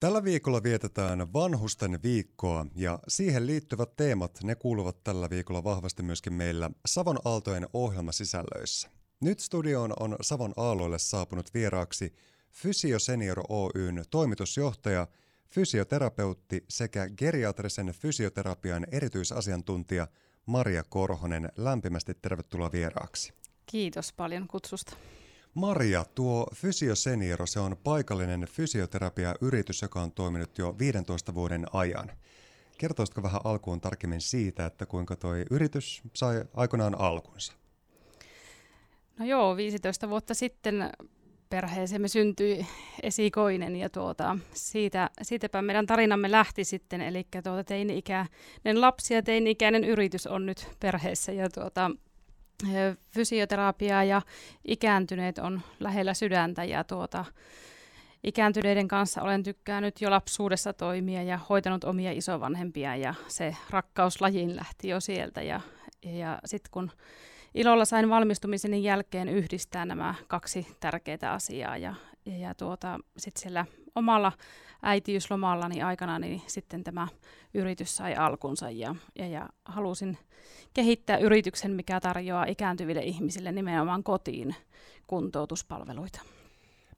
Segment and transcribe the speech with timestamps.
[0.00, 6.32] Tällä viikolla vietetään vanhusten viikkoa ja siihen liittyvät teemat, ne kuuluvat tällä viikolla vahvasti myöskin
[6.32, 8.90] meillä Savon Aaltojen ohjelmasisällöissä.
[9.20, 12.14] Nyt studioon on Savon Aalloille saapunut vieraaksi
[12.50, 15.06] Fysio Senior Oyn toimitusjohtaja,
[15.50, 20.08] fysioterapeutti sekä geriatrisen fysioterapian erityisasiantuntija
[20.46, 21.48] Maria Korhonen.
[21.56, 23.32] Lämpimästi tervetuloa vieraaksi.
[23.66, 24.96] Kiitos paljon kutsusta.
[25.54, 32.10] Maria, tuo Fysiosenioro, se on paikallinen fysioterapiayritys, joka on toiminut jo 15 vuoden ajan.
[32.78, 37.52] Kertoisitko vähän alkuun tarkemmin siitä, että kuinka tuo yritys sai aikoinaan alkunsa?
[39.18, 40.90] No joo, 15 vuotta sitten
[41.50, 42.66] perheeseemme syntyi
[43.02, 49.84] esikoinen ja tuota, siitä, siitäpä meidän tarinamme lähti sitten, eli tuota, teini-ikäinen lapsi ja teini-ikäinen
[49.84, 51.90] yritys on nyt perheessä ja tuota,
[53.10, 54.22] fysioterapia ja
[54.64, 57.24] ikääntyneet on lähellä sydäntä ja tuota,
[58.24, 64.56] ikääntyneiden kanssa olen tykkäänyt jo lapsuudessa toimia ja hoitanut omia isovanhempia ja se rakkaus lajiin
[64.56, 65.60] lähti jo sieltä ja,
[66.04, 66.90] ja sitten kun
[67.54, 71.94] ilolla sain valmistumisen jälkeen yhdistää nämä kaksi tärkeää asiaa ja,
[72.26, 73.66] ja, ja tuota, sitten siellä
[73.98, 74.32] omalla
[74.82, 77.08] äitiyslomallani aikana niin sitten tämä
[77.54, 80.18] yritys sai alkunsa ja, ja, ja halusin
[80.74, 84.54] kehittää yrityksen, mikä tarjoaa ikääntyville ihmisille nimenomaan kotiin
[85.06, 86.20] kuntoutuspalveluita.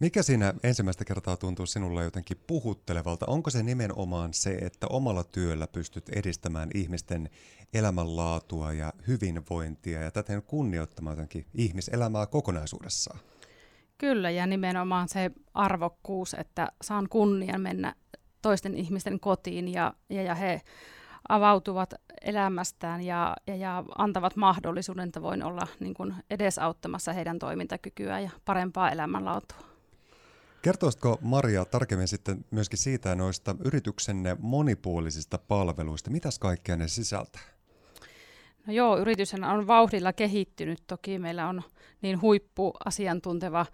[0.00, 3.26] Mikä siinä ensimmäistä kertaa tuntuu sinulle jotenkin puhuttelevalta?
[3.26, 7.30] Onko se nimenomaan se, että omalla työllä pystyt edistämään ihmisten
[7.74, 13.20] elämänlaatua ja hyvinvointia ja täten kunnioittamaan jotenkin ihmiselämää kokonaisuudessaan?
[13.98, 17.94] Kyllä, ja nimenomaan se arvokkuus, että saan kunnian mennä
[18.42, 20.60] toisten ihmisten kotiin ja, ja, ja he
[21.28, 28.20] avautuvat elämästään ja, ja, ja antavat mahdollisuuden, että voin olla niin kuin edesauttamassa heidän toimintakykyä
[28.20, 29.58] ja parempaa elämänlaatua.
[30.62, 36.10] Kertoisitko Maria tarkemmin sitten myöskin siitä noista yrityksenne monipuolisista palveluista?
[36.10, 37.57] Mitäs kaikkea ne sisältää?
[38.68, 40.78] No joo, yritys on vauhdilla kehittynyt.
[40.86, 41.62] Toki meillä on
[42.02, 43.66] niin huippuasiantunteva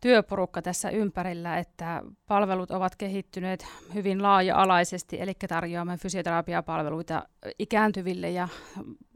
[0.00, 7.28] työporukka tässä ympärillä, että palvelut ovat kehittyneet hyvin laaja-alaisesti, eli tarjoamme fysioterapiapalveluita
[7.58, 8.48] ikääntyville ja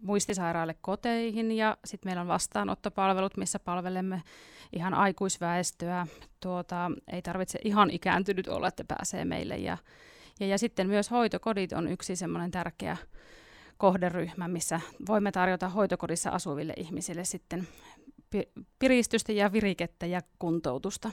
[0.02, 4.22] muistisairaille koteihin, ja sitten meillä on vastaanottopalvelut, missä palvelemme
[4.72, 6.06] ihan aikuisväestöä.
[6.40, 9.78] Tuota, ei tarvitse ihan ikääntynyt olla, että pääsee meille, ja,
[10.40, 12.96] ja, ja sitten myös hoitokodit on yksi semmoinen tärkeä
[13.80, 17.68] kohderyhmä, missä voimme tarjota hoitokodissa asuville ihmisille sitten
[18.78, 21.10] piristystä ja virikettä ja kuntoutusta.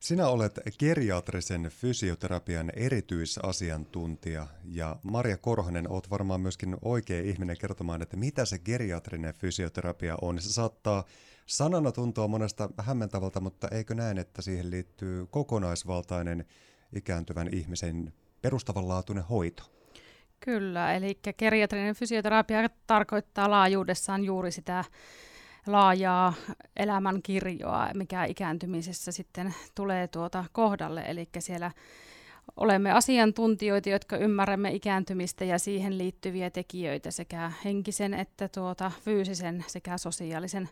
[0.00, 8.16] Sinä olet geriatrisen fysioterapian erityisasiantuntija ja Maria Korhonen, olet varmaan myöskin oikea ihminen kertomaan, että
[8.16, 10.40] mitä se geriatrinen fysioterapia on.
[10.40, 11.04] Se saattaa
[11.46, 16.44] sanana tuntua monesta hämmentävältä, mutta eikö näin, että siihen liittyy kokonaisvaltainen
[16.92, 19.83] ikääntyvän ihmisen perustavanlaatuinen hoito?
[20.44, 24.84] Kyllä, eli geriatrinen fysioterapia tarkoittaa laajuudessaan juuri sitä
[25.66, 26.34] laajaa
[26.76, 31.04] elämänkirjoa, mikä ikääntymisessä sitten tulee tuota kohdalle.
[31.06, 31.70] Eli siellä
[32.56, 39.98] olemme asiantuntijoita, jotka ymmärrämme ikääntymistä ja siihen liittyviä tekijöitä sekä henkisen että tuota fyysisen sekä
[39.98, 40.68] sosiaalisen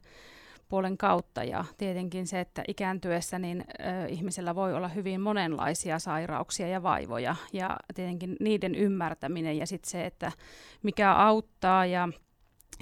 [0.72, 1.44] puolen kautta.
[1.44, 7.36] Ja tietenkin se, että ikääntyessä niin ö, ihmisellä voi olla hyvin monenlaisia sairauksia ja vaivoja.
[7.52, 10.32] Ja tietenkin niiden ymmärtäminen ja sitten se, että
[10.82, 12.08] mikä auttaa ja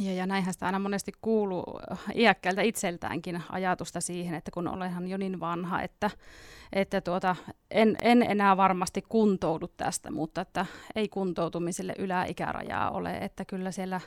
[0.01, 1.81] ja, ja näinhän sitä aina monesti kuuluu
[2.15, 6.11] iäkkäältä itseltäänkin ajatusta siihen, että kun olenhan jo niin vanha, että,
[6.73, 7.37] että tuota,
[7.71, 14.01] en, en enää varmasti kuntoudu tästä, mutta että ei kuntoutumiselle yläikärajaa ole, että kyllä siellä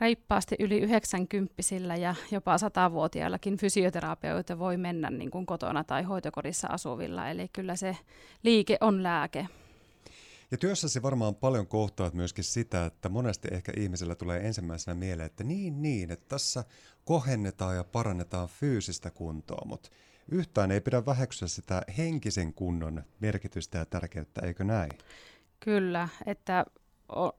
[0.00, 1.54] reippaasti yli 90
[2.00, 7.96] ja jopa 100-vuotiaillakin fysioterapeuta voi mennä niin kuin kotona tai hoitokodissa asuvilla, eli kyllä se
[8.42, 9.48] liike on lääke.
[10.50, 15.44] Ja työssäsi varmaan paljon kohtaat myöskin sitä, että monesti ehkä ihmisellä tulee ensimmäisenä mieleen, että
[15.44, 16.64] niin, niin, että tässä
[17.04, 19.90] kohennetaan ja parannetaan fyysistä kuntoa, mutta
[20.28, 24.90] yhtään ei pidä väheksyä sitä henkisen kunnon merkitystä ja tärkeyttä, eikö näin?
[25.60, 26.64] Kyllä, että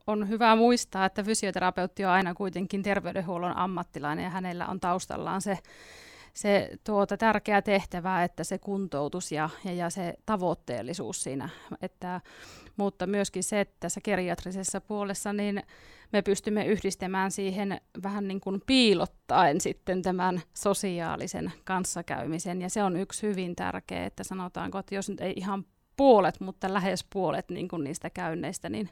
[0.07, 5.57] on hyvä muistaa, että fysioterapeutti on aina kuitenkin terveydenhuollon ammattilainen ja hänellä on taustallaan se
[6.33, 11.49] se tuota, tärkeä tehtävä, että se kuntoutus ja, ja, ja se tavoitteellisuus siinä.
[11.81, 12.21] Että,
[12.77, 15.63] mutta myöskin se, että tässä geriatrisessa puolessa niin
[16.11, 22.61] me pystymme yhdistämään siihen vähän niin kuin piilottaen sitten tämän sosiaalisen kanssakäymisen.
[22.61, 25.65] Ja se on yksi hyvin tärkeä, että sanotaanko, että jos nyt ei ihan
[25.97, 28.89] puolet, mutta lähes puolet niin kuin niistä käynneistä, niin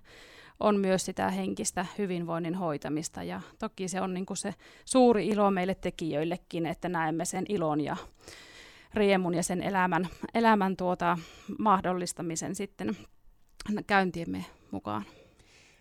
[0.59, 3.23] on myös sitä henkistä hyvinvoinnin hoitamista.
[3.23, 4.53] Ja toki se on niin kuin se
[4.85, 7.97] suuri ilo meille tekijöillekin, että näemme sen ilon ja
[8.93, 11.17] riemun ja sen elämän, elämän tuota,
[11.59, 12.97] mahdollistamisen sitten
[13.87, 15.05] käyntiemme mukaan.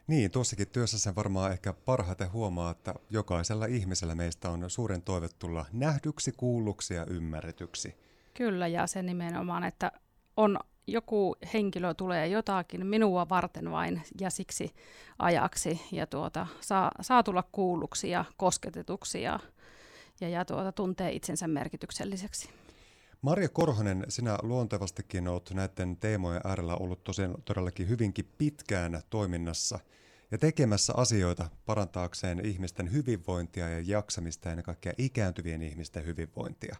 [0.06, 5.28] Niin, tuossakin työssä sen varmaan ehkä parhaiten huomaa, että jokaisella ihmisellä meistä on suuren toive
[5.38, 7.94] tulla nähdyksi, kuulluksi ja ymmärretyksi.
[8.34, 9.92] Kyllä, ja se nimenomaan, että
[10.36, 14.74] on joku henkilö tulee jotakin minua varten vain ja siksi
[15.18, 19.40] ajaksi ja tuota, saa, saa tulla kuulluksi ja kosketetuksi ja,
[20.20, 22.48] ja, ja tuota, tuntee itsensä merkitykselliseksi.
[23.22, 29.78] Marja Korhonen, sinä luontevastikin olet näiden teemojen äärellä ollut tosiaan todellakin hyvinkin pitkään toiminnassa
[30.30, 36.76] ja tekemässä asioita parantaakseen ihmisten hyvinvointia ja jaksamista ja ennen kaikkea ikääntyvien ihmisten hyvinvointia.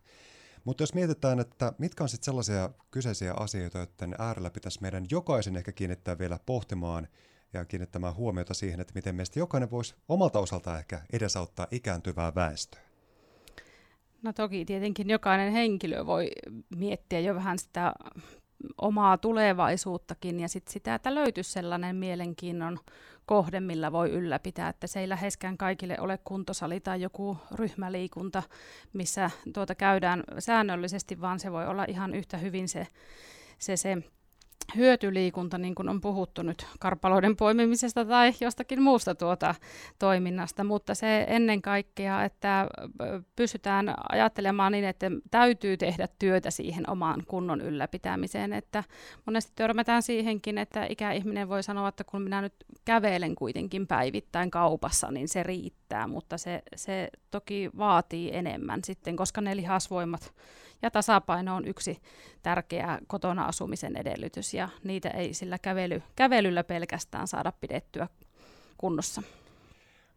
[0.67, 5.57] Mutta jos mietitään, että mitkä on sitten sellaisia kyseisiä asioita, joiden äärellä pitäisi meidän jokaisen
[5.57, 7.09] ehkä kiinnittää vielä pohtimaan
[7.53, 12.81] ja kiinnittämään huomiota siihen, että miten meistä jokainen voisi omalta osaltaan ehkä edesauttaa ikääntyvää väestöä.
[14.23, 16.31] No toki tietenkin jokainen henkilö voi
[16.77, 17.93] miettiä jo vähän sitä
[18.79, 22.79] omaa tulevaisuuttakin ja sitten sitä, että löytyisi sellainen mielenkiinnon
[23.27, 28.43] kohde, millä voi ylläpitää, että se ei läheskään kaikille ole kuntosali tai joku ryhmäliikunta,
[28.93, 32.87] missä tuota käydään säännöllisesti, vaan se voi olla ihan yhtä hyvin se,
[33.59, 33.97] se, se
[34.77, 39.55] hyötyliikunta, niin kuin on puhuttu nyt karpaloiden poimimisesta tai jostakin muusta tuota
[39.99, 42.69] toiminnasta, mutta se ennen kaikkea, että
[43.37, 48.85] pystytään ajattelemaan niin, että täytyy tehdä työtä siihen omaan kunnon ylläpitämiseen, että
[49.27, 52.55] monesti törmätään siihenkin, että ikäihminen voi sanoa, että kun minä nyt
[52.85, 59.41] kävelen kuitenkin päivittäin kaupassa, niin se riittää, mutta se, se toki vaatii enemmän sitten, koska
[59.41, 60.33] ne lihasvoimat
[60.83, 61.99] ja tasapaino on yksi
[62.43, 68.09] tärkeä kotona asumisen edellytys ja niitä ei sillä kävely, kävelyllä pelkästään saada pidettyä
[68.79, 69.23] kunnossa.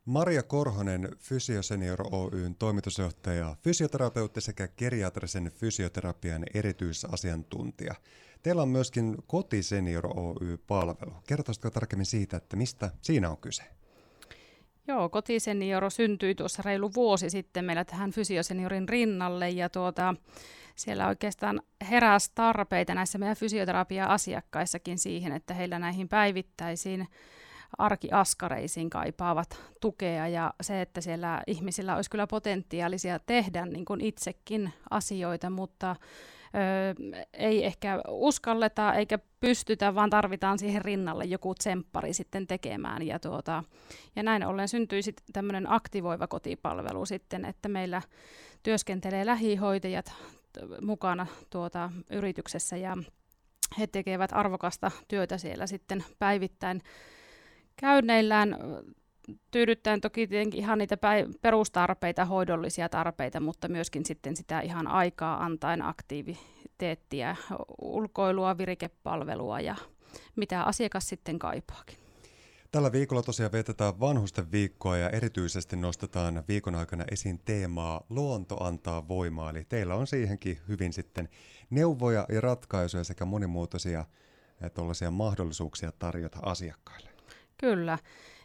[0.06, 7.95] Maria Korhonen, Fysiosenior Oyn toimitusjohtaja, fysioterapeutti sekä geriatrisen fysioterapian erityisasiantuntija.
[8.44, 11.13] Teillä on myöskin Kotisenior Oy-palvelu.
[11.27, 13.63] Kertoisitko tarkemmin siitä, että mistä siinä on kyse?
[14.89, 20.15] Joo, kotisenioro syntyi tuossa reilu vuosi sitten meillä tähän fysioseniorin rinnalle ja tuota,
[20.75, 27.07] siellä oikeastaan heräsi tarpeita näissä meidän fysioterapia-asiakkaissakin siihen, että heillä näihin päivittäisiin
[27.77, 34.74] arkiaskareisiin kaipaavat tukea ja se, että siellä ihmisillä olisi kyllä potentiaalisia tehdä niin kuin itsekin
[34.89, 35.95] asioita, mutta
[36.56, 43.07] ö, ei ehkä uskalleta eikä pystytä, vaan tarvitaan siihen rinnalle joku tsemppari sitten tekemään.
[43.07, 43.63] Ja, tuota,
[44.16, 48.01] ja näin ollen syntyi sitten tämmöinen aktivoiva kotipalvelu sitten, että meillä
[48.63, 50.13] työskentelee lähihoitajat
[50.81, 52.98] mukana tuota, yrityksessä ja
[53.80, 56.81] he tekevät arvokasta työtä siellä sitten päivittäin
[57.75, 58.57] käynneillään
[59.52, 60.98] tyydyttäen toki tietenkin ihan niitä
[61.42, 67.36] perustarpeita, hoidollisia tarpeita, mutta myöskin sitten sitä ihan aikaa antaen aktiviteettia,
[67.81, 69.76] ulkoilua, virikepalvelua ja
[70.36, 71.98] mitä asiakas sitten kaipaakin.
[72.72, 79.08] Tällä viikolla tosiaan vietetään vanhusten viikkoa ja erityisesti nostetaan viikon aikana esiin teemaa Luonto antaa
[79.08, 79.50] voimaa.
[79.50, 81.30] Eli teillä on siihenkin hyvin sitten
[81.70, 84.06] neuvoja ja ratkaisuja sekä monimuotoisia
[84.62, 87.10] eh, mahdollisuuksia tarjota asiakkaille.
[87.58, 88.00] Kyllä.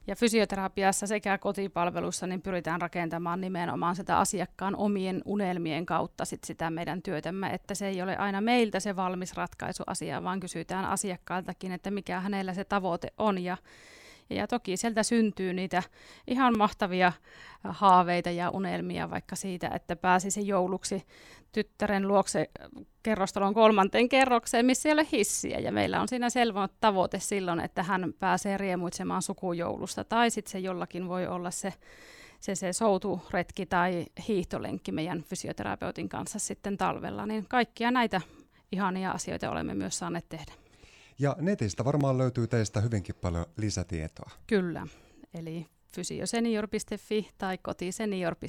[0.07, 6.71] Ja fysioterapiassa sekä kotipalvelussa niin pyritään rakentamaan nimenomaan sitä asiakkaan omien unelmien kautta sit sitä
[6.71, 11.73] meidän työtämme, että se ei ole aina meiltä se valmis ratkaisu asiaan, vaan kysytään asiakkaaltakin,
[11.73, 13.39] että mikä hänellä se tavoite on.
[13.39, 13.57] Ja
[14.31, 15.83] ja toki sieltä syntyy niitä
[16.27, 17.13] ihan mahtavia
[17.65, 21.07] haaveita ja unelmia vaikka siitä, että pääsisi jouluksi
[21.53, 22.51] tyttären luokse
[23.03, 25.59] kerrostalon kolmanteen kerrokseen, missä ei ole hissiä.
[25.59, 30.05] Ja meillä on siinä selvä tavoite silloin, että hän pääsee riemuitsemaan sukujoulusta.
[30.05, 31.73] Tai sitten se jollakin voi olla se,
[32.41, 37.27] se, se souturetki tai hiihtolenkki meidän fysioterapeutin kanssa sitten talvella.
[37.27, 38.21] Niin kaikkia näitä
[38.73, 40.64] ihania asioita olemme myös saaneet tehdä.
[41.19, 44.31] Ja netistä varmaan löytyy teistä hyvinkin paljon lisätietoa.
[44.47, 44.87] Kyllä,
[45.35, 48.47] eli fysiosenior.fi tai kotisenior.fi.